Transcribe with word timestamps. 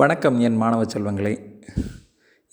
வணக்கம் 0.00 0.38
என் 0.46 0.56
மாணவ 0.60 0.86
செல்வங்களே. 0.92 1.32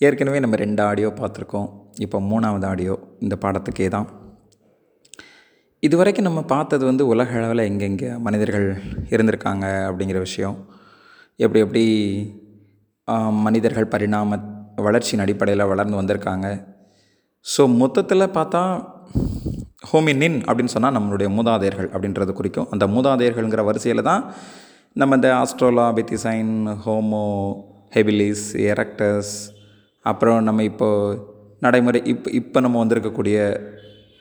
ஏற்கனவே 0.06 0.38
நம்ம 0.42 0.58
ரெண்டு 0.62 0.80
ஆடியோ 0.86 1.08
பார்த்துருக்கோம். 1.18 1.66
இப்போ 2.04 2.18
மூணாவது 2.28 2.66
ஆடியோ 2.68 2.94
இந்த 3.24 3.34
பாடத்துக்கே 3.42 3.88
தான். 3.94 4.06
இதுவரைக்கும் 5.86 6.26
நம்ம 6.28 6.42
பார்த்தது 6.54 6.84
வந்து 6.90 7.04
உலக 7.12 7.36
அளவில் 7.40 7.64
எங்கெங்கே 7.70 8.08
மனிதர்கள் 8.26 8.66
இருந்திருக்காங்க 9.14 9.66
அப்படிங்கிற 9.88 10.20
விஷயம். 10.26 10.56
எப்படி 11.44 11.62
எப்படி 11.66 11.84
மனிதர்கள் 13.46 13.92
பரிணாம 13.96 14.40
வளர்ச்சியின் 14.88 15.24
அடிப்படையில் 15.26 15.70
வளர்ந்து 15.74 16.00
வந்திருக்காங்க. 16.00 16.48
ஸோ 17.46 17.62
மொத்தத்தில் 17.82 18.34
பார்த்தா 18.40 18.62
ஹோமினின் 19.92 20.40
அப்படின்னு 20.48 20.76
சொன்னால் 20.78 20.98
நம்மளுடைய 20.98 21.30
மூதாதையர்கள் 21.38 21.92
அப்படின்றது 21.94 22.40
குறிக்கும். 22.42 22.70
அந்த 22.74 22.86
மூதாதையர்கள்ங்கிற 22.96 23.64
வரிசையில் 23.70 24.08
தான் 24.12 24.22
நம்ம 25.00 25.14
இந்த 25.14 25.28
ஆஸ்ட்ரோலா 25.34 25.84
பெத்திசைன் 25.94 26.50
ஹோமோ 26.82 27.22
ஹெபிலிஸ் 27.94 28.44
எரக்டஸ் 28.72 29.30
அப்புறம் 30.02 30.42
நம்ம 30.48 30.62
இப்போ 30.62 30.88
நடைமுறை 31.64 32.00
இப்போ 32.12 32.28
இப்போ 32.30 32.58
நம்ம 32.60 32.76
வந்திருக்கக்கூடிய 32.82 33.38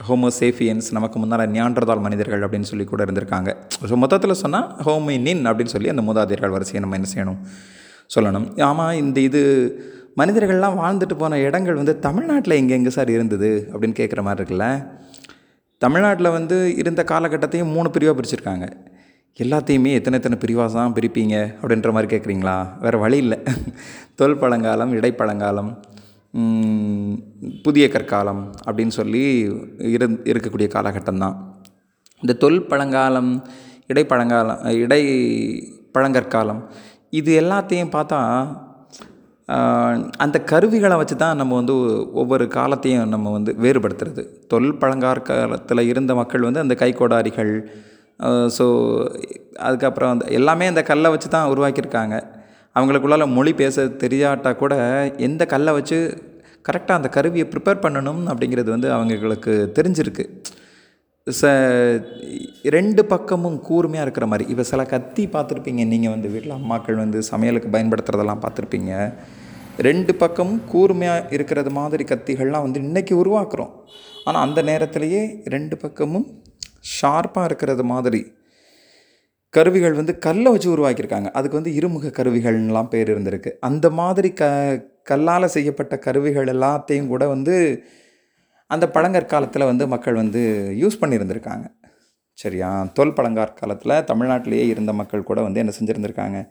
ஹோமோசேஃபியன்ஸ் 0.07 0.87
நமக்கு 0.91 1.19
முன்னால் 1.19 1.43
நியான்றதால் 1.55 2.01
மனிதர்கள் 2.05 2.43
அப்படின்னு 2.45 2.69
சொல்லி 2.71 2.85
கூட 2.85 3.05
இருந்திருக்காங்க. 3.05 3.49
ஸோ 3.89 3.95
மொத்தத்தில் 4.03 4.41
சொன்னால் 4.43 4.67
ஹோமினின் 4.87 5.43
அப்படின்னு 5.49 5.73
சொல்லி 5.75 5.91
அந்த 5.93 6.05
மூதாதையர்கள் 6.07 6.55
வரிசையை 6.55 6.81
நம்ம 6.85 6.97
என்ன 6.99 7.09
செய்யணும்? 7.13 7.39
சொல்லணும். 8.15 8.47
ஆமாம் 8.69 8.93
இந்த 9.01 9.19
இது 9.19 9.41
மனிதர்கள்லாம் 10.21 10.79
வாழ்ந்துட்டு 10.83 11.17
போன 11.21 11.39
இடங்கள் 11.39 11.79
வந்து 11.81 11.95
தமிழ்நாட்டில் 12.07 12.59
எங்கெங்கே 12.61 12.93
சார் 12.97 13.11
இருந்தது? 13.17 13.51
அப்படின்னு 13.73 13.99
கேட்குற 14.01 14.23
மாதிரி 14.29 14.41
இருக்குல்ல? 14.41 14.67
தமிழ்நாட்டில் 15.85 16.35
வந்து 16.39 16.57
இருந்த 16.83 17.03
காலகட்டத்தையும் 17.13 17.73
மூணு 17.77 17.89
பிரிவாக 17.97 18.17
பிரிச்சிருக்காங்க. 18.19 18.67
எல்லாத்தையுமே 19.39 19.91
எத்தனை 19.97 20.17
எத்தனை 20.19 20.37
பிரிவாக 20.41 20.73
தான் 20.73 20.93
பிரிப்பீங்க 20.93 21.35
அப்படின்ற 21.61 21.91
மாதிரி 21.91 22.09
கேட்குறீங்களா? 22.11 22.55
வேறு 22.81 22.97
வழி 22.99 23.17
இல்லை. 23.17 23.37
தொல் 24.15 24.37
பழங்காலம் 24.37 24.91
இடைப்பழங்காலம் 24.93 25.71
புதிய 27.63 27.85
கற்காலம் 27.87 28.41
அப்படின்னு 28.65 28.93
சொல்லி 28.97 29.21
இரு 29.93 30.07
இருக்கக்கூடிய 30.31 30.67
காலகட்டம்தான் 30.75 31.35
இந்த 32.23 32.33
தொல் 32.33 32.61
பழங்காலம் 32.67 33.31
இடைப்பழங்காலம் 33.87 34.61
இடை 34.83 35.01
பழங்கற்காலம் 35.95 36.61
இது 37.19 37.31
எல்லாத்தையும் 37.41 37.93
பார்த்தா 37.95 38.19
அந்த 40.17 40.37
கருவிகளை 40.51 40.95
வச்சு 40.97 41.15
தான் 41.15 41.35
நம்ம 41.35 41.55
வந்து 41.55 41.75
ஒவ்வொரு 42.21 42.45
காலத்தையும் 42.47 43.11
நம்ம 43.15 43.31
வந்து 43.31 43.51
வேறுபடுத்துறது. 43.63 44.23
தொல் 44.47 44.77
பழங்காலத்தில் 44.77 45.89
இருந்த 45.91 46.11
மக்கள் 46.15 46.47
வந்து 46.47 46.59
அந்த 46.59 46.75
கைக்கோடாரிகள் 46.79 47.53
ஸோ 48.57 48.65
அதுக்கப்புறம் 49.67 50.11
அந்த 50.13 50.25
எல்லாமே 50.39 50.65
அந்த 50.71 50.81
கல்லை 50.91 51.09
வச்சு 51.13 51.29
தான் 51.35 51.51
உருவாக்கியிருக்காங்க. 51.53 52.15
அவங்களுக்குள்ளால 52.75 53.25
மொழி 53.37 53.51
பேச 53.61 53.85
தெரியாட்டா 54.03 54.51
கூட 54.61 54.75
எந்த 55.27 55.43
கல்லை 55.53 55.73
வச்சு 55.77 55.97
கரெக்டாக 56.67 56.99
அந்த 56.99 57.09
கருவியை 57.15 57.45
ப்ரிப்பேர் 57.53 57.83
பண்ணணும் 57.85 58.21
அப்படிங்கிறது 58.31 58.69
வந்து 58.75 58.89
அவங்களுக்கு 58.97 59.53
தெரிஞ்சிருக்கு. 59.77 60.25
ச 61.27 61.49
ரெண்டு 62.75 63.01
பக்கமும் 63.11 63.57
கூர்மையாக 63.67 64.05
இருக்கிற 64.05 64.25
மாதிரி. 64.31 64.45
இப்போ 64.51 64.63
சில 64.71 64.81
கத்தி 64.93 65.23
பார்த்துருப்பீங்க. 65.35 65.83
நீங்கள் 65.93 66.13
வந்து 66.15 66.31
வீட்டில் 66.33 66.55
அம்மாக்கள் 66.57 67.01
வந்து 67.03 67.19
சமையலுக்கு 67.31 67.69
பயன்படுத்துகிறதெல்லாம் 67.75 68.43
பார்த்துருப்பீங்க. 68.45 68.93
ரெண்டு 69.87 70.13
பக்கமும் 70.23 70.61
கூர்மையாக 70.71 71.29
இருக்கிறது 71.35 71.71
மாதிரி 71.77 72.03
கத்திகள்லாம் 72.09 72.65
வந்து 72.65 72.81
இன்றைக்கி 72.87 73.13
உருவாக்குறோம். 73.21 73.71
ஆனால் 74.25 74.43
அந்த 74.47 74.59
நேரத்திலேயே 74.71 75.21
ரெண்டு 75.55 75.77
பக்கமும் 75.83 76.27
ஷார்ப்பாக 77.01 77.43
இருக்கிறது 77.43 77.83
மாதிரி. 77.83 78.33
கருவிகள் 79.49 79.93
வந்து 79.93 80.19
கல்லை 80.19 80.51
வச்சு 80.51 80.77
உருவாக்கியிருக்காங்க. 80.77 81.31
அதுக்கு 81.31 81.61
வந்து 81.61 81.73
இருமுக 81.73 82.07
கருவிகள்லாம் 82.07 82.87
பேர் 82.87 83.09
இருந்திருக்கு. 83.11 83.51
அந்த 83.59 83.89
மாதிரி 83.89 84.33
க 84.33 84.45
கல்லால் 85.03 85.47
செய்யப்பட்ட 85.47 85.97
கருவிகள் 85.97 86.45
எல்லாத்தையும் 86.45 87.07
கூட 87.07 87.27
வந்து 87.27 87.83
அந்த 88.67 88.89
பழங்கற்காலத்தில் 88.89 89.65
வந்து 89.65 89.87
மக்கள் 89.87 90.13
வந்து 90.13 90.73
யூஸ் 90.79 91.01
பண்ணியிருந்திருக்காங்க. 91.01 91.65
சரியா? 92.33 92.89
தொல் 92.93 93.13
பழங்காற்காலத்தில் 93.13 93.91
தமிழ்நாட்டிலேயே 93.91 94.67
இருந்த 94.67 94.93
மக்கள் 94.93 95.23
கூட 95.23 95.41
வந்து 95.41 95.59
என்ன 95.59 95.73
செஞ்சுருந்துருக்காங்க? 95.79 96.49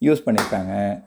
யூஸ் 0.00 0.22
பண்ணியிருக்காங்க. 0.26 1.02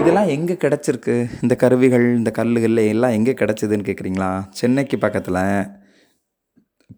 இதெல்லாம் 0.00 0.28
எங்கே 0.28 0.52
கிடச்சிருக்கு? 0.52 1.28
இந்த 1.42 1.54
கருவிகள் 1.56 2.16
இந்த 2.16 2.30
கல்லுகள் 2.30 2.76
எல்லாம் 2.76 3.10
எங்கே 3.10 3.32
கிடச்சிதுன்னு 3.32 3.86
கேட்குறீங்களா 3.88 4.44
சென்னைக்கு 4.50 4.98
பக்கத்தில். 4.98 5.66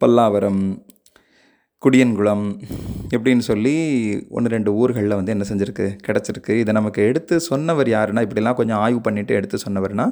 பல்லாவரம் 0.04 0.62
குடியன்குளம் 1.82 2.44
இப்படின்னு 3.16 3.38
சொல்லி 3.38 3.74
ஒன்று 4.30 4.50
ரெண்டு 4.50 4.74
ஊர்களில் 4.74 5.18
வந்து 5.18 5.32
என்ன 5.32 5.44
செஞ்சுருக்கு? 5.48 5.98
கிடச்சிருக்கு. 6.06 6.50
இதை 6.50 6.74
நமக்கு 6.74 7.02
எடுத்து 7.02 7.40
சொன்னவர் 7.40 7.88
யாருன்னா 7.88 8.22
இப்படிலாம் 8.26 8.54
கொஞ்சம் 8.54 8.78
ஆய்வு 8.78 9.10
பண்ணிவிட்டு 9.10 9.26
எடுத்து 9.26 9.58
சொன்னவர்னா 9.68 10.06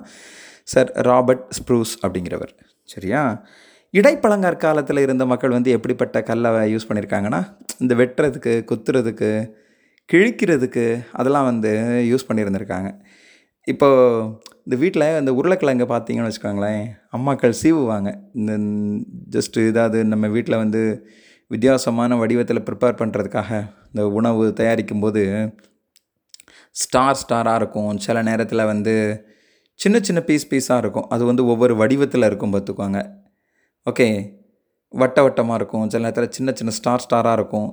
சார் 0.65 0.91
ராபர்ட் 0.93 1.45
ஸ்ப்ரூஸ் 1.59 1.93
அப்படிங்கிறவர். 2.03 2.53
சரியா? 2.85 3.47
இடைப்பழங்கற்காலத்தில் 3.91 4.99
இருந்த 4.99 5.27
மக்கள் 5.27 5.51
வந்து 5.51 5.71
எப்படிப்பட்ட 5.71 6.23
கல்லை 6.23 6.75
யூஸ் 6.75 6.89
பண்ணியிருக்காங்கன்னா 6.89 7.41
இந்த 7.79 7.95
வெட்டுறதுக்கு 7.95 8.53
குத்துறதுக்கு 8.71 9.51
கிழிக்கிறதுக்கு 10.13 11.07
அதெல்லாம் 11.13 11.45
வந்து 11.45 11.71
யூஸ் 12.11 12.29
பண்ணியிருந்திருக்காங்க 12.29 12.91
இப்போ 13.73 13.89
இந்த 14.65 14.77
வீட்டில் 14.83 15.07
இந்த 15.21 15.31
உருளைக்கிழங்கு 15.39 15.87
பார்த்தீங்கன்னு 15.93 16.29
வச்சுக்கோங்களேன் 16.29 16.83
அம்மாக்கள் 17.17 17.55
சீவுவாங்க. 17.63 18.11
இந்த 18.41 18.53
ஜஸ்ட்டு 19.37 19.65
ஏதாவது 19.71 19.99
நம்ம 20.13 20.29
வீட்டில் 20.37 20.63
வந்து 20.63 20.83
வித்தியாசமான 21.51 22.17
வடிவத்தில் 22.23 22.67
ப்ரிப்பேர் 22.69 22.99
பண்ணுறதுக்காக 23.01 23.51
இந்த 23.91 24.03
உணவு 24.19 24.45
தயாரிக்கும் 24.61 25.05
போது 25.05 25.23
ஸ்டார் 26.83 27.21
ஸ்டாராக 27.23 27.61
இருக்கும். 27.61 27.93
சில 28.07 28.23
நேரத்தில் 28.23 28.69
வந்து 28.73 28.95
சின்ன 29.81 29.97
சின்ன 30.09 30.21
பீஸ் 30.29 30.51
பீஸாக 30.53 30.83
இருக்கும். 30.85 31.09
அது 31.15 31.23
வந்து 31.25 31.43
ஒவ்வொரு 31.53 31.75
வடிவத்தில் 31.83 32.29
இருக்கும் 32.31 32.55
பார்த்துக்கோங்க. 32.55 33.01
ஓகே 33.87 34.09
வட்ட 34.95 35.19
வட்டமாக 35.27 35.59
இருக்கும். 35.61 35.87
சில 35.93 36.03
நேரத்தில் 36.07 36.35
சின்ன 36.37 36.53
சின்ன 36.61 36.73
ஸ்டார் 36.79 37.05
ஸ்டாராக 37.07 37.39
இருக்கும். 37.41 37.71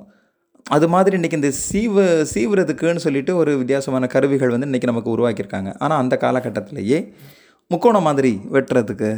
அது 0.66 0.86
மாதிரி 0.94 1.16
இன்றைக்கி 1.18 1.38
இந்த 1.40 1.50
சீவ 1.66 2.03
சீவுறதுக்குன்னு 2.34 3.02
சொல்லிட்டு 3.06 3.31
ஒரு 3.36 3.52
வித்தியாசமான 3.58 4.08
கருவிகள் 4.14 4.53
வந்து 4.53 4.68
இன்றைக்கி 4.70 4.88
நமக்கு 4.92 5.12
உருவாக்கியிருக்காங்க. 5.16 5.72
ஆனால் 5.78 6.00
அந்த 6.03 6.16
காலகட்டத்திலேயே 6.22 7.00
முக்கோணம் 7.72 8.08
மாதிரி 8.08 8.31
வெட்டுறதுக்கு 8.56 9.12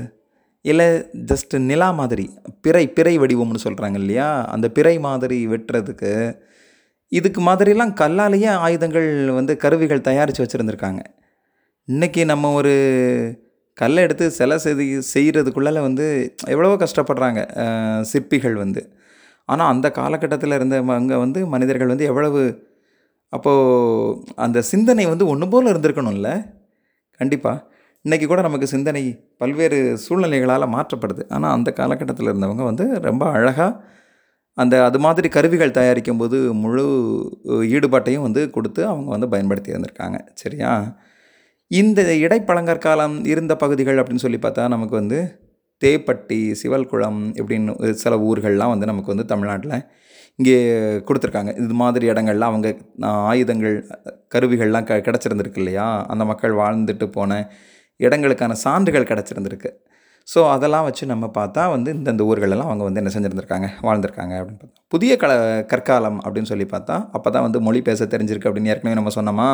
இல்லை 0.66 0.88
ஜஸ்ட் 1.30 1.56
நிலா 1.70 1.90
மாதிரி 1.92 2.26
பிறை 2.62 2.84
பிறை 2.98 3.14
வடிவம்னு 3.20 3.64
சொல்கிறாங்க 3.66 3.98
இல்லையா? 4.04 4.28
அந்த 4.54 4.68
பிறை 4.78 4.96
மாதிரி 5.08 5.38
வெட்டுறதுக்கு 5.48 6.12
இதுக்கு 7.12 7.42
மாதிரிலாம் 7.42 7.94
கல்லாலேயே 8.02 8.52
ஆயுதங்கள் 8.66 9.10
வந்து 9.40 9.54
கருவிகள் 9.58 10.08
தயாரித்து 10.10 10.44
வச்சுருந்துருக்காங்க. 10.44 11.02
இன்றைக்கி 11.88 12.22
நம்ம 12.26 12.52
ஒரு 12.54 12.74
கல்லை 13.78 14.04
எடுத்து 14.04 14.26
சிலை 14.32 14.58
செய்து 14.58 14.86
செய்கிறதுக்குள்ளால 15.14 15.82
வந்து 15.88 16.06
எவ்வளவோ 16.48 16.78
கஷ்டப்படுறாங்க 16.86 17.42
சிற்பிகள் 18.12 18.56
வந்து. 18.64 18.82
ஆனால் 19.50 19.72
அந்த 19.74 19.88
காலகட்டத்தில் 19.92 20.58
இருந்த 20.58 20.78
அங்கே 20.98 21.16
வந்து 21.16 21.40
மனிதர்கள் 21.48 21.88
வந்து 21.88 22.06
எவ்வளவு 22.06 22.42
அப்போது 23.34 24.34
அந்த 24.36 24.60
சிந்தனை 24.72 25.06
வந்து 25.06 25.26
ஒன்று 25.28 25.48
போல் 25.50 25.72
இருந்திருக்கணும்ல? 25.72 26.30
கண்டிப்பாக 27.20 27.64
இன்றைக்கி 28.06 28.26
கூட 28.28 28.42
நமக்கு 28.42 28.68
சிந்தனை 28.68 29.04
பல்வேறு 29.38 29.78
சூழ்நிலைகளால் 29.98 30.74
மாற்றப்படுது. 30.76 31.24
ஆனால் 31.30 31.52
அந்த 31.52 31.70
காலகட்டத்தில் 31.72 32.30
இருந்தவங்க 32.32 32.64
வந்து 32.64 32.86
ரொம்ப 33.00 33.24
அழகாக 33.32 33.72
அந்த 34.58 34.76
அது 34.84 35.00
மாதிரி 35.00 35.28
கருவிகள் 35.30 35.78
தயாரிக்கும் 35.80 36.18
போது 36.18 36.38
முழு 36.54 36.86
ஈடுபாட்டையும் 37.76 38.26
வந்து 38.28 38.42
கொடுத்து 38.50 38.82
அவங்க 38.88 39.10
வந்து 39.10 39.28
பயன்படுத்தி 39.30 39.74
இருந்திருக்காங்க. 39.74 40.18
சரியா? 40.34 40.72
இந்த 41.72 42.02
இடைப்பழங்கற்காலம் 42.26 43.16
இருந்த 43.26 43.54
பகுதிகள் 43.56 44.00
அப்படின்னு 44.02 44.26
சொல்லி 44.26 44.40
பார்த்தா 44.42 44.66
நமக்கு 44.68 44.96
வந்து 44.96 45.20
தேப்பட்டி 45.82 46.40
சிவல்குளம் 46.62 47.22
இப்படின்னு 47.40 47.74
ஒரு 47.82 47.94
சில 48.04 48.16
ஊர்கள்லாம் 48.30 48.74
வந்து 48.74 48.90
நமக்கு 48.92 49.14
வந்து 49.14 49.26
தமிழ்நாட்டில் 49.32 49.76
இங்கே 50.40 50.58
கொடுத்துருக்காங்க. 51.08 51.52
இது 51.64 51.76
மாதிரி 51.82 52.06
இடங்கள்லாம் 52.12 52.52
அவங்க 52.54 52.70
ஆயுதங்கள் 53.32 53.76
கருவிகள்லாம் 54.36 54.88
க 54.90 55.02
கிடச்சிருந்துருக்கு 55.08 55.62
இல்லையா? 55.64 55.88
அந்த 56.14 56.24
மக்கள் 56.32 56.54
வாழ்ந்துட்டு 56.62 57.08
போன 57.18 57.40
இடங்களுக்கான 58.00 58.58
சான்றுகள் 58.66 59.10
கிடச்சிருந்துருக்கு. 59.12 59.70
ஸோ 60.28 60.40
அதெல்லாம் 60.54 60.86
வச்சு 60.88 61.04
நம்ம 61.12 61.26
பார்த்தா 61.38 61.64
வந்து 61.74 61.90
இந்தந்த 61.98 62.24
ஊர்களெல்லாம் 62.30 62.70
அவங்க 62.70 62.84
வந்து 62.88 63.02
என்ன 63.02 63.12
செஞ்சுருந்துருக்காங்க 63.14 63.68
வாழ்ந்திருக்காங்க 63.88 64.34
அப்படின்னு 64.40 64.62
பார்த்தா. 64.62 64.82
புதிய 64.94 65.12
கல 65.22 65.32
கற்காலம் 65.74 66.20
அப்படின்னு 66.26 66.50
சொல்லி 66.52 66.68
பார்த்தா 66.74 66.96
அப்போ 67.18 67.30
தான் 67.36 67.46
வந்து 67.48 67.60
மொழி 67.68 67.82
பேச 67.90 68.08
தெரிஞ்சிருக்கு 68.14 68.50
அப்படின்னு 68.50 68.72
ஏற்கனவே 68.74 68.98
நம்ம 69.00 69.14
சொன்னோமா? 69.20 69.50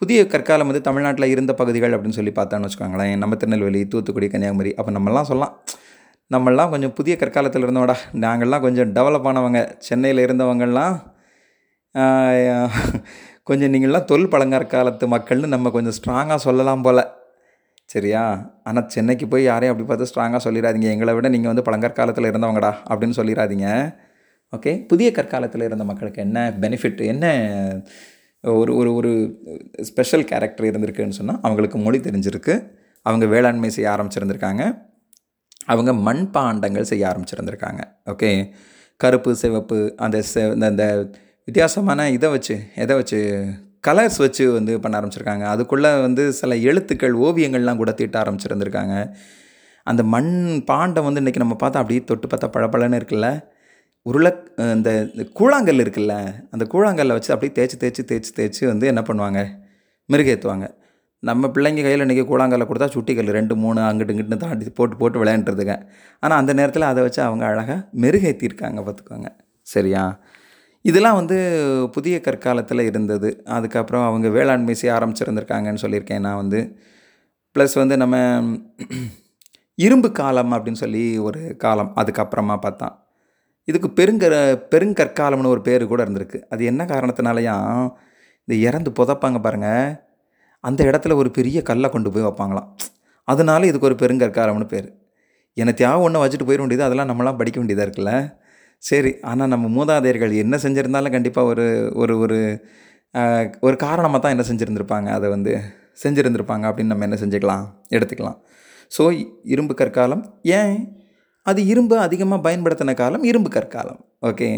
புதிய 0.00 0.20
கற்காலம் 0.32 0.68
வந்து 0.70 0.80
தமிழ்நாட்டில் 0.86 1.32
இருந்த 1.32 1.52
பகுதிகள் 1.60 1.94
அப்படின்னு 1.94 2.18
சொல்லி 2.18 2.32
பார்த்தோன்னு 2.36 2.66
வச்சுக்கோங்களேன். 2.66 3.16
நம்ம 3.22 3.36
திருநெல்வேலி 3.40 3.80
தூத்துக்குடி 3.92 4.28
கன்னியாகுமரி 4.34 4.70
அப்போ 4.80 4.92
நம்மலாம் 4.96 5.28
சொல்லலாம். 5.30 5.54
நம்மளாம் 6.34 6.72
கொஞ்சம் 6.74 6.94
புதிய 6.98 7.14
கற்காலத்தில் 7.22 7.64
இருந்தோம்டா. 7.66 7.96
நாங்கள்லாம் 8.24 8.64
கொஞ்சம் 8.66 8.90
டெவலப் 8.96 9.26
ஆனவங்க. 9.30 9.60
சென்னையில் 9.88 10.22
இருந்தவங்கள்லாம் 10.26 10.96
கொஞ்சம் 13.48 13.72
நீங்கள்லாம் 13.74 14.08
தொல் 14.10 14.28
பழங்கற்காலத்து 14.34 15.06
மக்கள்னு 15.14 15.52
நம்ம 15.54 15.70
கொஞ்சம் 15.76 15.96
ஸ்ட்ராங்காக 15.98 16.40
சொல்லலாம் 16.46 16.84
போல். 16.86 17.02
சரியா? 17.92 18.22
ஆனால் 18.68 18.88
சென்னைக்கு 18.94 19.26
போய் 19.32 19.44
யாரையும் 19.50 19.72
அப்படி 19.74 19.88
பார்த்து 19.90 20.10
ஸ்ட்ராங்காக 20.12 20.40
சொல்லிடாதீங்க. 20.46 20.88
எங்களை 20.94 21.14
விட 21.14 21.28
நீங்கள் 21.34 21.52
வந்து 21.52 21.66
பழங்கற்காலத்தில் 21.68 22.30
இருந்தவங்கடா 22.30 22.72
அப்படின்னு 22.90 23.18
சொல்லிடாதீங்க. 23.20 23.68
ஓகே 24.56 24.72
புதிய 24.92 25.10
கற்காலத்தில் 25.18 25.66
இருந்த 25.68 25.84
மக்களுக்கு 25.90 26.22
என்ன 26.26 26.38
பெனிஃபிட் 26.60 27.02
என்ன 27.12 27.26
ஒரு 28.44 28.76
ஒரு 28.76 28.94
ஒரு 28.94 29.10
ஸ்பெஷல் 29.82 30.24
கேரக்டர் 30.24 30.66
இருந்திருக்குன்னு 30.66 31.18
சொன்னால் 31.18 31.40
அவங்களுக்கு 31.42 31.78
மொழி 31.78 31.98
தெரிஞ்சிருக்கு. 31.98 32.54
அவங்க 33.02 33.26
வேளாண்மை 33.26 33.70
செய்ய 33.70 33.90
ஆரம்பிச்சிருந்திருக்காங்க. 33.90 34.62
அவங்க 35.64 35.92
மண்பாண்டங்கள் 36.06 36.88
செய்ய 36.92 37.04
ஆரம்பிச்சிருந்திருக்காங்க. 37.10 37.80
ஓகே 38.10 38.30
கருப்பு 38.96 39.36
சிவப்பு 39.36 39.78
அந்த 39.96 40.22
செ 40.22 40.34
இந்த 40.52 41.08
வித்தியாசமான 41.44 42.10
இதை 42.10 42.30
வச்சு 42.30 42.56
எதை 42.76 42.96
வச்சு 42.96 43.18
கலர்ஸ் 43.88 44.18
வச்சு 44.18 44.52
வந்து 44.52 44.80
பண்ண 44.80 45.00
ஆரம்பிச்சிருக்காங்க. 45.00 45.44
அதுக்குள்ளே 45.44 46.00
வந்து 46.00 46.32
சில 46.32 46.56
எழுத்துக்கள் 46.56 47.14
ஓவியங்கள்லாம் 47.26 47.76
கூட 47.76 47.94
தீட்ட 47.96 48.16
ஆரம்பிச்சிருந்திருக்காங்க. 48.22 48.94
அந்த 49.86 50.02
மண் 50.02 50.64
பாண்டம் 50.64 51.04
வந்து 51.04 51.20
இன்றைக்கி 51.20 51.36
நம்ம 51.36 51.54
பார்த்தா 51.54 51.80
அப்படியே 51.82 52.04
தொட்டு 52.04 52.26
பார்த்தா 52.28 52.50
பளபளன்னு 52.56 52.98
இருக்குல்ல? 53.00 53.28
உருளை 54.06 54.30
இந்த 54.76 54.90
இந்த 55.14 55.24
கூழாங்கல் 55.38 55.82
இருக்குல்ல 55.84 56.14
அந்த 56.50 56.64
கூழாங்கல்லை 56.72 57.14
வச்சு 57.16 57.32
அப்படியே 57.34 57.52
தேய்ச்சி 57.56 57.76
தேய்ச்சி 57.82 58.02
தேய்ச்சி 58.10 58.30
தேய்ச்சி 58.38 58.62
வந்து 58.66 58.86
என்ன 58.86 59.02
பண்ணுவாங்க? 59.08 59.40
மிருகேற்றுவாங்க 60.08 60.66
நம்ம 61.22 61.48
பிள்ளைங்க 61.48 61.82
கையில் 61.82 62.04
இன்றைக்கி 62.04 62.24
கூழாங்கல்ல 62.30 62.66
கொடுத்தா 62.68 62.88
சுட்டிக்கல் 62.94 63.30
ரெண்டு 63.38 63.54
மூணு 63.56 63.80
அங்கிட்டு 63.80 64.12
இங்கிட்டு 64.14 64.36
தாண்டி 64.36 64.70
போட்டு 64.70 64.96
போட்டு 64.96 65.24
விளையாண்டுருதுங்க. 65.24 65.74
ஆனால் 66.20 66.38
அந்த 66.38 66.52
நேரத்தில் 66.52 66.82
அதை 66.82 67.02
வச்சு 67.02 67.20
அவங்க 67.22 67.44
அழகாக 67.46 67.76
மெருகேற்றிருக்காங்க 68.02 68.80
பார்த்துக்கோங்க. 68.86 69.28
சரியா? 69.62 70.04
இதெல்லாம் 70.84 71.18
வந்து 71.20 71.36
புதிய 71.92 72.20
கற்காலத்தில் 72.20 72.80
இருந்தது. 72.80 73.30
அதுக்கப்புறம் 73.46 74.06
அவங்க 74.06 74.28
வேளாண்மை 74.28 74.74
செய்ய 74.74 74.96
ஆரம்பிச்சிருந்திருக்காங்கன்னு 74.98 75.82
சொல்லியிருக்கேன் 75.84 76.24
நான் 76.28 76.36
வந்து. 76.36 76.60
ப்ளஸ் 77.56 77.74
வந்து 77.74 77.96
நம்ம 77.96 78.16
இரும்பு 79.78 80.08
காலம் 80.12 80.52
அப்படின்னு 80.52 80.82
சொல்லி 80.84 81.04
ஒரு 81.18 81.42
காலம் 81.56 81.92
அதுக்கப்புறமா 81.96 82.56
பார்த்தா 82.66 82.88
இதுக்கு 83.68 83.88
பெருங்கர 83.98 84.34
பெருங்கற்காலம்னு 84.72 85.52
ஒரு 85.54 85.62
பேர் 85.68 85.84
கூட 85.92 86.00
இருந்திருக்கு. 86.04 86.38
அது 86.52 86.62
என்ன 86.70 86.82
காரணத்தினாலையும் 86.92 87.66
இந்த 88.48 88.54
இறந்து 88.68 88.90
புதைப்பாங்க 88.98 89.38
பாருங்கள் 89.46 89.90
அந்த 90.64 90.80
இடத்துல 90.90 91.16
ஒரு 91.22 91.30
பெரிய 91.38 91.58
கல்லை 91.68 91.88
கொண்டு 91.90 92.08
போய் 92.14 92.26
வைப்பாங்களாம். 92.28 92.68
அதனால 93.28 93.66
இதுக்கு 93.70 93.88
ஒரு 93.90 93.96
பெருங்கற்காலம்னு 94.02 94.66
பேர். 94.72 94.88
என்னத்தையாவது 95.56 96.04
ஒன்று 96.06 96.22
வச்சுட்டு 96.22 96.46
போயிட 96.48 96.60
வேண்டியது 96.62 96.86
அதெல்லாம் 96.88 97.10
நம்மளாம் 97.10 97.38
படிக்க 97.40 97.58
வேண்டியதாக 97.60 97.86
இருக்குல்ல? 97.86 98.12
சரி 98.82 99.12
ஆனால் 99.30 99.50
நம்ம 99.54 99.66
மூதாதையர்கள் 99.76 100.32
என்ன 100.44 100.56
செஞ்சுருந்தாலும் 100.64 101.14
கண்டிப்பாக 101.16 101.50
ஒரு 101.52 101.66
ஒரு 102.02 102.14
ஒரு 102.24 102.38
ஒரு 103.66 103.76
காரணமாக 103.86 104.20
தான் 104.22 104.34
என்ன 104.34 104.44
செஞ்சுருந்துருப்பாங்க. 104.48 105.08
அதை 105.18 105.28
வந்து 105.28 105.52
செஞ்சுருந்துருப்பாங்க 106.02 106.64
அப்படின்னு 106.70 106.92
நம்ம 106.94 107.06
என்ன 107.08 107.18
செஞ்சுக்கலாம்? 107.22 107.64
எடுத்துக்கலாம். 107.96 108.38
ஸோ 108.92 109.02
இரும்பு 109.54 109.74
கற்காலம். 109.80 110.22
ஏன்? 110.58 110.74
அது 111.50 111.66
இரும்பு 111.66 111.98
அதிகமாக 111.98 112.40
பயன்படுத்தின 112.50 112.94
காலம் 112.94 113.22
இரும்பு 113.22 113.48
கற்காலம். 113.48 114.00
ஓகே 114.26 114.50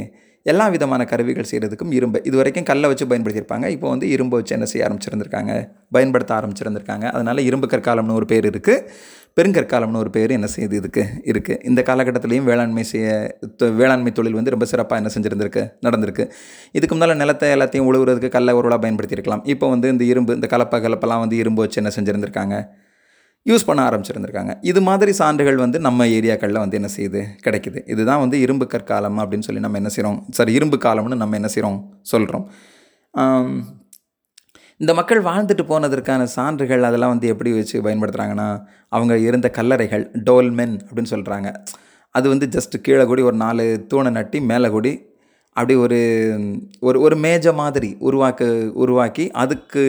எல்லா 0.44 0.68
விதமான 0.68 1.04
கருவிகள் 1.04 1.46
செய்கிறதுக்கும் 1.50 1.92
இரும்பு. 1.92 2.20
இது 2.24 2.36
வரைக்கும் 2.36 2.64
கல்லை 2.64 2.88
வச்சு 2.88 3.06
பயன்படுத்தியிருப்பாங்க. 3.06 3.66
இப்போ 3.66 3.88
வந்து 3.88 4.08
இரும்பு 4.08 4.36
வச்சு 4.36 4.54
என்ன 4.54 4.66
செய்ய 4.66 4.86
ஆரம்பிச்சிருந்திருக்காங்க? 4.86 5.68
பயன்படுத்த 5.90 6.34
ஆரம்பிச்சிருந்திருக்காங்க. 6.34 7.04
அதனால் 7.10 7.38
இரும்பு 7.38 7.66
கற்காலம்னு 7.66 8.14
ஒரு 8.14 8.26
பேர் 8.26 8.46
இருக்குது 8.50 8.84
பெருங்கற்காலம்னு 9.36 9.96
ஒரு 9.96 10.10
பேர் 10.10 10.30
என்ன 10.30 10.46
செய்யுது 10.56 10.72
இதுக்கு 10.72 11.04
இருக்குது 11.24 11.64
இந்த 11.64 11.82
காலகட்டத்திலையும் 11.86 12.44
வேளாண்மை 12.44 12.82
செய்ய 12.82 13.36
தொ- 13.62 13.74
வேளாண்மை 13.74 14.12
தொழில் 14.12 14.32
வந்து 14.32 14.50
ரொம்ப 14.50 14.64
சிறப்பாக 14.64 15.02
என்ன 15.02 15.12
செஞ்சுருந்துருக்கு 15.16 15.62
நடந்திருக்கு. 15.82 16.30
இதுக்கு 16.72 16.96
முன்னால் 16.96 17.16
நிலத்தை 17.16 17.48
எல்லாத்தையும் 17.54 17.88
உழுவுறதுக்கு 17.90 18.28
கல்லை 18.28 18.54
உருளாக 18.54 18.88
பயன்படுத்தியிருக்கலாம். 18.88 19.40
இப்போ 19.44 19.68
வந்து 19.68 19.88
இந்த 19.88 20.04
இரும்பு 20.04 20.34
இந்த 20.34 20.48
கலப்பை 20.50 20.80
கலப்பெல்லாம் 20.80 21.18
வந்து 21.18 21.36
இரும்பு 21.36 21.60
வச்சு 21.62 21.82
என்ன 21.82 21.92
செஞ்சுருந்துருக்காங்க? 22.00 22.66
யூஸ் 23.46 23.66
பண்ண 23.66 23.80
ஆரம்பிச்சிருந்திருக்காங்க. 23.88 24.52
இது 24.62 24.80
மாதிரி 24.80 25.12
சான்றுகள் 25.12 25.56
வந்து 25.56 25.78
நம்ம 25.78 26.06
ஏரியாக்களில் 26.16 26.62
வந்து 26.64 26.78
என்ன 26.80 26.88
செய்யுது? 26.96 27.20
கிடைக்குது. 27.46 27.78
இதுதான் 27.86 28.20
வந்து 28.20 28.36
இரும்பு 28.40 28.66
கற்காலம் 28.74 29.18
அப்படின்னு 29.18 29.46
சொல்லி 29.48 29.60
நம்ம 29.60 29.76
என்ன 29.76 29.88
செய்கிறோம் 29.88 30.18
சாரி 30.30 30.52
இரும்பு 30.52 30.78
காலம்னு 30.84 31.22
நம்ம 31.22 31.36
என்ன 31.36 31.46
செய்கிறோம் 31.46 31.78
சொல்கிறோம் 32.02 32.46
இந்த 34.80 34.92
மக்கள் 34.94 35.20
வாழ்ந்துட்டு 35.20 35.64
போனதற்கான 35.66 36.22
சான்றுகள் 36.34 36.82
அதெல்லாம் 36.82 37.10
வந்து 37.10 37.28
எப்படி 37.28 37.50
வச்சு 37.52 37.76
பயன்படுத்துகிறாங்கன்னா 37.82 38.46
அவங்க 38.88 39.14
இருந்த 39.18 39.48
கல்லறைகள் 39.56 40.04
டோல்மென் 40.30 40.74
அப்படின்னு 40.88 41.12
சொல்கிறாங்க 41.12 41.50
அது 42.14 42.26
வந்து 42.28 42.46
ஜஸ்ட் 42.46 42.74
கீழே 42.80 43.04
கூடி 43.04 43.22
ஒரு 43.22 43.36
நாலு 43.36 43.64
தூணை 43.88 44.10
நட்டி 44.10 44.38
மேலே 44.40 44.68
கூடி 44.68 44.92
அப்படி 45.56 45.74
ஒரு 45.74 46.00
ஒரு 46.80 47.00
ஒரு 47.00 47.16
மேஜை 47.16 47.52
மாதிரி 47.52 47.90
உருவாக்க 47.98 48.48
உருவாக்கி 48.74 49.30
அதுக்கு 49.30 49.84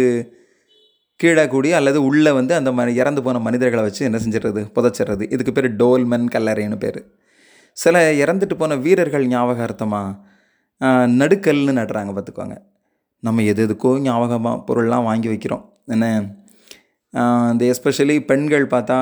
கீழே 1.23 1.43
கூடி 1.53 1.69
அல்லது 1.79 1.99
உள்ளே 2.09 2.31
வந்து 2.39 2.53
அந்த 2.59 2.71
மாதிரி 2.77 2.93
இறந்து 3.01 3.21
போன 3.25 3.41
மனிதர்களை 3.47 3.83
வச்சு 3.87 4.01
என்ன 4.07 4.17
செஞ்சிடுறது? 4.23 4.61
புதைச்சிடுறது. 4.75 5.23
இதுக்கு 5.33 5.53
பேர் 5.57 5.69
டோல்மென் 5.81 6.27
கல்லறைன்னு 6.35 6.77
பேர். 6.83 7.01
சில 7.77 8.01
இறந்துட்டு 8.23 8.55
போன 8.61 8.75
வீரர்கள் 8.85 9.25
ஞாபகார்த்தமாக 9.33 10.19
நடுக்கல்னு 11.21 11.73
நடுறாங்க 11.79 12.11
பார்த்துக்கோங்க. 12.15 12.55
நம்ம 13.23 13.43
எது 13.51 13.61
எதுக்கோ 13.67 13.91
ஞாபகமாக 14.07 14.63
பொருள்லாம் 14.67 15.07
வாங்கி 15.09 15.27
வைக்கிறோம். 15.33 15.63
என்ன? 15.93 16.05
இந்த 17.53 17.63
எஸ்பெஷலி 17.73 18.15
பெண்கள் 18.31 18.65
பார்த்தா 18.73 18.97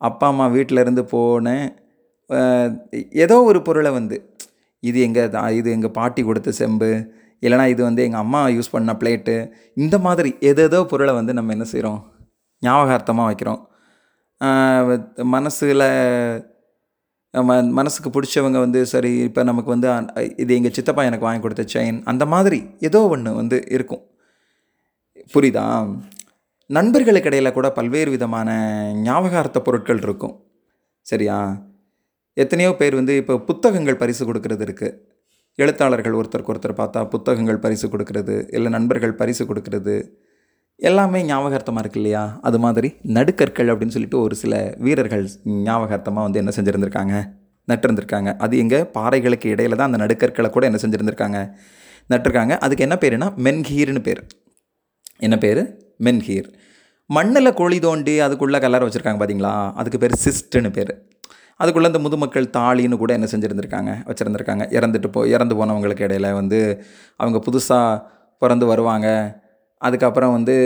அப்பா 0.00 0.26
அம்மா 0.32 0.46
வீட்டில் 0.56 0.82
இருந்து 0.84 1.02
போனேன் 1.12 1.66
ஏதோ 3.24 3.36
ஒரு 3.50 3.60
பொருளை 3.62 3.90
வந்து 3.98 4.16
இது 4.82 4.98
எங்கள் 5.06 5.54
இது 5.60 5.68
எங்கள் 5.70 5.96
பாட்டி 5.98 6.22
கொடுத்த 6.22 6.52
செம்பு 6.52 6.90
இல்லைனா 7.42 7.66
இது 7.74 7.82
வந்து 7.88 8.02
எங்கள் 8.06 8.22
அம்மா 8.24 8.40
யூஸ் 8.56 8.74
பண்ண 8.74 8.92
பிளேட்டு 9.00 9.34
இந்த 9.84 9.96
மாதிரி 10.06 10.30
எதேதோ 10.50 10.80
பொருளை 10.92 11.12
வந்து 11.20 11.32
நம்ம 11.38 11.52
என்ன 11.56 11.66
செய்கிறோம் 11.72 12.00
ஞாபகார்த்தமாக 12.62 13.28
வைக்கிறோம். 13.30 13.60
மனசில் 15.34 15.84
ம 17.34 17.54
மனசுக்கு 17.78 18.08
பிடிச்சவங்க 18.14 18.58
வந்து 18.64 18.80
சரி 18.92 19.12
இப்போ 19.28 19.42
நமக்கு 19.50 19.70
வந்து 19.74 19.88
இது 20.42 20.50
எங்கள் 20.58 20.74
சித்தப்பா 20.76 21.02
எனக்கு 21.08 21.26
வாங்கி 21.26 21.42
கொடுத்த 21.44 21.64
செயின் 21.74 21.98
அந்த 22.10 22.24
மாதிரி 22.34 22.58
ஏதோ 22.88 23.00
ஒன்று 23.14 23.30
வந்து 23.40 23.56
இருக்கும். 23.76 24.02
புரியுதா? 25.34 25.64
நண்பர்களுக்கிடையில் 26.70 27.56
கூட 27.56 27.68
பல்வேறு 27.78 28.10
விதமான 28.16 28.48
ஞாபகார்த்த 29.06 29.58
பொருட்கள் 29.66 30.02
இருக்கும். 30.06 30.34
சரியா? 31.06 31.38
எத்தனையோ 32.36 32.70
பேர் 32.80 32.94
வந்து 33.00 33.14
இப்போ 33.22 33.34
புத்தகங்கள் 33.48 34.00
பரிசு 34.02 34.22
கொடுக்கறது 34.28 34.64
இருக்குது 34.66 34.96
எழுத்தாளர்கள் 35.56 36.12
ஒருத்தருக்கு 36.12 36.52
ஒருத்தர் 36.54 36.80
பார்த்தா 36.80 37.08
புத்தகங்கள் 37.08 37.58
பரிசு 37.58 37.88
கொடுக்கறது 37.88 38.54
இல்லை 38.54 38.70
நண்பர்கள் 38.70 39.14
பரிசு 39.14 39.44
கொடுக்கறது 39.44 40.12
எல்லாமே 40.76 41.22
ஞாபகார்த்தமாக 41.22 41.78
இருக்கு 41.78 42.00
இல்லையா? 42.00 42.38
அது 42.42 42.58
மாதிரி 42.58 42.94
நடுக்கற்கள் 43.02 43.68
அப்படின்னு 43.68 43.86
சொல்லிட்டு 43.86 44.20
ஒரு 44.20 44.34
சில 44.34 44.74
வீரர்கள் 44.78 45.28
ஞாபகார்த்தமாக 45.44 46.26
வந்து 46.26 46.38
என்ன 46.38 46.52
செஞ்சுருந்துருக்காங்க? 46.56 47.14
நட்டிருந்திருக்காங்க. 47.68 48.36
அது 48.36 48.58
எங்கே? 48.58 48.82
பாறைகளுக்கு 48.82 49.48
இடையில 49.54 49.76
தான் 49.76 49.92
அந்த 49.92 50.06
நடுக்கற்களை 50.06 50.50
கூட 50.50 50.66
என்ன 50.66 50.78
செஞ்சுருந்துருக்காங்க? 50.82 51.56
நட்டிருக்காங்க. 52.10 52.58
அதுக்கு 52.58 52.82
என்ன 52.82 52.94
பேருனா 52.94 53.28
மென்ஹீர்னு 53.36 54.02
பேர். 54.02 54.26
என்ன 55.18 55.38
பேர்? 55.38 55.62
மென்ஹீர். 56.04 56.54
மண்ணில் 57.06 57.52
குழி 57.52 57.78
தோண்டி 57.78 58.20
அதுக்குள்ளே 58.20 58.58
கலர் 58.58 58.84
வச்சுருக்காங்க 58.84 59.20
பார்த்தீங்களா 59.20 59.72
அதுக்கு 59.72 59.98
பேர் 59.98 60.20
சிஸ்ட்டுன்னு 60.24 60.72
பேர். 60.72 61.13
அதுக்குள்ளே 61.60 61.88
இந்த 61.92 62.00
முதுமக்கள் 62.06 62.46
தாலின்னு 62.58 62.96
கூட 63.02 63.12
என்ன 63.18 63.26
செஞ்சுருந்துருக்காங்க 63.32 63.92
வச்சுருந்துருக்காங்க. 64.08 64.64
இறந்துட்டு 64.76 65.08
போ 65.16 65.20
இறந்து 65.34 65.54
போனவங்களுக்கு 65.60 66.06
இடையில 66.08 66.28
வந்து 66.40 66.58
அவங்க 67.20 67.38
புதுசாக 67.48 68.02
பிறந்து 68.42 68.66
வருவாங்க. 68.72 69.08
அதுக்கப்புறம் 69.82 70.34
வந்து 70.38 70.56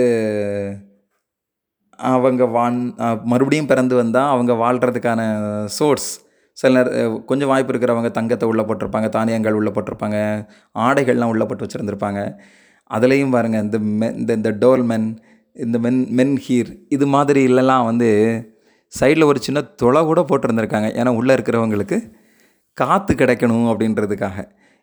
அவங்க 2.13 2.45
வான் 2.57 2.79
மறுபடியும் 3.31 3.71
பிறந்து 3.71 3.95
வந்தால் 4.01 4.33
அவங்க 4.35 4.53
வாழ்கிறதுக்கான 4.65 5.21
சோர்ஸ். 5.79 6.11
சில 6.57 6.71
நேர 6.77 6.91
கொஞ்சம் 7.31 7.51
வாய்ப்பு 7.53 7.73
இருக்கிறவங்க 7.73 8.11
தங்கத்தை 8.19 8.47
உள்ளே 8.51 8.63
போட்டிருப்பாங்க 8.69 9.09
தானியங்கள் 9.17 9.59
உள்ளே 9.61 9.71
போட்டிருப்பாங்க 9.75 10.19
ஆடைகள்லாம் 10.87 11.33
உள்ளே 11.35 11.45
போட்டு 11.49 11.67
வச்சுருந்துருப்பாங்க. 11.67 12.21
அதுலேயும் 12.91 13.35
பாருங்கள் 13.37 13.65
இந்த 13.67 13.79
மெ 14.01 14.07
இந்த 14.21 14.33
இந்த 14.41 14.51
டோல்மென் 14.65 15.09
இந்த 15.57 15.77
மென் 15.85 16.01
மென் 16.19 16.35
ஹீர் 16.47 16.71
இது 16.97 17.07
மாதிரி 17.15 17.41
இல்லைலாம் 17.51 17.87
வந்து 17.91 18.09
சைடில் 18.93 19.29
ஒரு 19.31 19.41
சின்ன 19.47 19.61
துளை 19.81 20.01
கூட 20.11 20.21
போட்டிருந்துருக்காங்க. 20.29 20.89
ஏன்னா 21.01 21.11
உள்ளே 21.21 21.33
இருக்கிறவங்களுக்கு 21.37 21.99
காற்று 22.79 23.15
கிடைக்கணும் 23.15 23.69
அப்படின்றதுக்காக. 23.73 24.39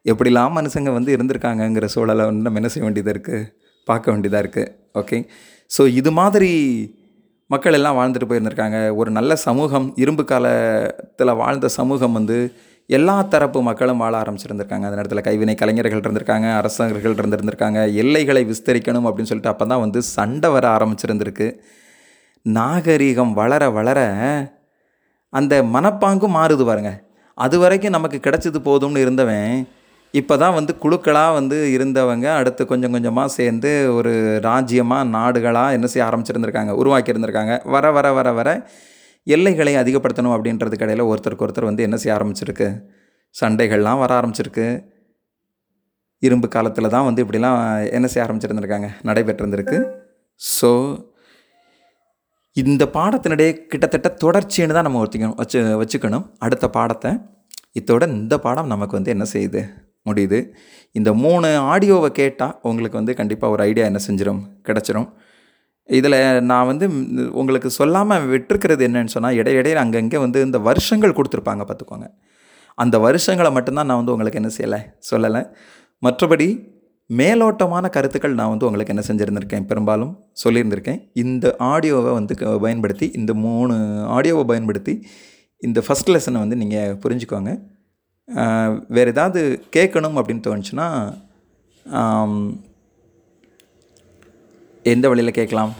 எப்படிலாம் 0.05 0.55
மனுஷங்க 0.57 0.91
வந்து 0.97 1.11
இருந்திருக்காங்கங்கிற 1.17 1.85
சூழலை 1.95 2.25
வந்து 2.29 2.45
நம்ம 2.47 2.59
என்ன 2.61 2.69
செய்ய 2.73 2.85
வேண்டியதாக 2.87 3.15
இருக்குது? 3.15 3.47
பார்க்க 3.87 4.11
வேண்டியதாக 4.13 4.43
இருக்குது. 4.43 4.71
ஓகே. 5.01 5.17
ஸோ 5.71 5.81
இது 5.99 6.11
மாதிரி 6.19 6.51
மக்கள் 7.53 7.77
எல்லாம் 7.77 7.97
வாழ்ந்துட்டு 7.97 8.27
போயிருந்திருக்காங்க. 8.29 8.77
ஒரு 8.99 9.09
நல்ல 9.17 9.35
சமூகம் 9.47 9.87
இரும்பு 10.03 10.23
காலத்தில் 10.31 11.39
வாழ்ந்த 11.41 11.67
சமூகம் 11.79 12.15
வந்து 12.19 12.37
எல்லா 12.89 13.15
தரப்பு 13.33 13.59
மக்களும் 13.67 14.01
வாழ 14.03 14.13
ஆரம்பிச்சிருந்திருக்காங்க. 14.23 14.85
அந்த 14.87 14.97
நேரத்தில் 14.99 15.25
கைவினை 15.27 15.55
கலைஞர்கள் 15.61 16.03
இருந்திருக்காங்க 16.03 16.47
அரசர்கள் 16.59 17.15
இருந்திருந்திருக்காங்க. 17.19 17.79
எல்லைகளை 18.03 18.43
விஸ்தரிக்கணும் 18.51 19.07
அப்படின்னு 19.09 19.31
சொல்லிட்டு 19.31 19.53
அப்போ 19.53 19.67
தான் 19.71 19.83
வந்து 19.85 20.01
சண்டை 20.15 20.51
வர 20.55 20.67
ஆரம்பிச்சிருந்திருக்கு. 20.77 21.47
நாகரீகம் 22.45 23.31
வளர 23.39 23.63
வளர 23.77 23.99
அந்த 25.33 25.53
மனப்பாங்கும் 25.75 26.35
மாறுது 26.37 26.63
பாருங்க. 26.67 26.91
அது 27.37 27.55
வரைக்கும் 27.63 27.95
நமக்கு 27.97 28.17
கிடைச்சது 28.25 28.59
போதும்னு 28.67 29.03
இருந்தவன் 29.05 29.49
இப்போ 30.13 30.33
தான் 30.41 30.55
வந்து 30.57 30.73
குழுக்களாக 30.83 31.31
வந்து 31.37 31.57
இருந்தவங்க 31.75 32.27
அடுத்து 32.39 32.63
கொஞ்சம் 32.71 32.93
கொஞ்சமாக 32.95 33.33
சேர்ந்து 33.37 33.71
ஒரு 33.97 34.11
ராஜ்யமாக 34.45 35.09
நாடுகளாக 35.15 35.75
என்ன 35.77 35.87
செய்ய 35.93 36.03
ஆரம்பிச்சிருந்திருக்காங்க 36.09 36.73
உருவாக்கி 36.81 37.11
இருந்திருக்காங்க 37.13 37.55
வர 37.75 37.91
வர 37.97 38.11
வர 38.17 38.31
வர 38.37 38.49
எல்லைகளை 39.27 39.73
அதிகப்படுத்தணும் 39.81 40.35
அப்படின்றது 40.35 40.77
கடையில் 40.81 41.09
ஒருத்தருக்கு 41.11 41.45
ஒருத்தர் 41.45 41.69
வந்து 41.69 41.85
என்ன 41.87 41.97
செய்ய 42.01 42.17
ஆரம்பிச்சிருக்கு. 42.17 42.67
சண்டைகள்லாம் 43.35 44.01
வர 44.03 44.11
ஆரம்பிச்சிருக்கு. 44.19 44.67
இரும்பு 46.21 46.47
காலத்தில் 46.55 46.93
தான் 46.95 47.07
வந்து 47.09 47.23
இப்படிலாம் 47.23 47.59
என்ன 47.97 48.07
செய்ய 48.11 48.25
ஆரம்பிச்சிருந்துருக்காங்க 48.27 48.89
நடைபெற்றிருந்திருக்கு. 49.09 49.79
ஸோ 50.41 50.71
இந்த 52.61 52.83
பாடத்தினுடைய 52.97 53.49
கிட்டத்தட்ட 53.71 54.09
தொடர்ச்சின்னு 54.23 54.75
தான் 54.75 54.85
நம்ம 54.87 54.99
ஒருத்திக்கணும் 55.03 55.39
வச்சு 55.39 55.59
வச்சுக்கணும். 55.81 56.25
அடுத்த 56.45 56.65
பாடத்தை 56.77 57.11
இதோட 57.79 58.03
இந்த 58.19 58.35
பாடம் 58.45 58.69
நமக்கு 58.73 58.97
வந்து 58.97 59.13
என்ன 59.15 59.25
செய்யுது? 59.33 59.61
முடியுது. 60.09 60.39
இந்த 60.95 61.09
மூணு 61.23 61.47
ஆடியோவை 61.71 62.09
கேட்டால் 62.19 62.53
உங்களுக்கு 62.69 62.99
வந்து 62.99 63.13
கண்டிப்பாக 63.19 63.53
ஒரு 63.55 63.61
ஐடியா 63.69 63.85
என்ன 63.91 63.99
செஞ்சிடும் 64.07 64.41
கிடச்சிரும். 64.67 65.09
இதில் 65.89 66.17
நான் 66.51 66.69
வந்து 66.71 66.85
உங்களுக்கு 67.41 67.69
சொல்லாமல் 67.79 68.27
விட்டுருக்கிறது 68.33 68.85
என்னன்னு 68.87 69.13
சொன்னால் 69.15 69.37
இடையிடையே 69.41 69.75
அங்கங்கே 69.83 70.21
வந்து 70.25 70.39
இந்த 70.47 70.59
வருஷங்கள் 70.69 71.17
கொடுத்துருப்பாங்க 71.17 71.65
பார்த்துக்கோங்க. 71.69 72.07
அந்த 72.77 72.95
வருஷங்களை 73.07 73.51
மட்டும்தான் 73.57 73.89
நான் 73.89 74.01
வந்து 74.01 74.13
உங்களுக்கு 74.15 74.41
என்ன 74.41 74.51
செய்யலை 74.57 74.81
சொல்லலை. 75.11 75.41
மற்றபடி 76.03 76.47
மேலோட்டமான 77.09 77.89
கருத்துக்கள் 77.89 78.33
நான் 78.33 78.49
வந்து 78.49 78.65
உங்களுக்கு 78.65 78.95
என்ன 78.95 79.23
செஞ்சுருந்துருக்கேன்? 79.23 79.65
பெரும்பாலும் 79.65 80.23
சொல்லியிருந்திருக்கேன். 80.43 81.09
இந்த 81.13 81.55
ஆடியோவை 81.59 82.13
வந்து 82.13 82.35
க- 82.35 82.57
பயன்படுத்தி 82.57 83.11
இந்த 83.13 83.33
மூணு 83.33 83.75
ஆடியோவை 84.09 84.43
பயன்படுத்தி 84.43 85.07
இந்த 85.57 85.83
ஃபஸ்ட் 85.87 86.09
லெசனை 86.09 86.31
வந்து 86.31 86.55
நீங்கள் 86.55 86.95
புரிஞ்சுக்கோங்க. 86.95 87.59
வேறு 88.87 89.09
ஏதாவது 89.09 89.63
கேட்கணும் 89.75 90.21
அப்படின்னு 90.21 90.63
தோணுச்சுன்னா 91.85 92.43
எந்த 94.83 95.07
வழியில் 95.07 95.33
கேட்கலாம்? 95.33 95.73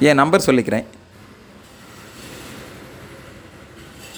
என் 0.00 0.14
நம்பர் 0.14 0.44
சொல்லிக்கிறேன். 0.46 0.84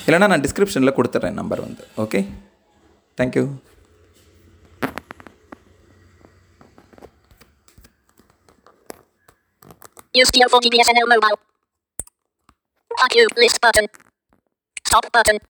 இல்லைனா 0.06 0.18
நான் 0.18 0.40
டிஸ்கிரிப்ஷனில் 0.40 1.02
கொடுத்துட்றேன் 1.02 1.32
நம்பர் 1.32 1.60
வந்து. 1.60 1.84
Okay 1.96 2.26
thank you 3.20 3.48
Use 10.16 10.30
PO40 10.30 10.70
BSNL 10.72 11.06
mobile. 11.12 11.38
IQ 13.04 13.36
list 13.36 13.60
button. 13.60 13.86
Stop 14.86 15.12
button. 15.12 15.38